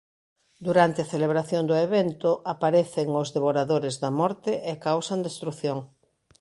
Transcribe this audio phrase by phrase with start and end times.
[0.67, 5.77] Durante a celebración do evento aparecen os Devoradores da Morte e causan destrución.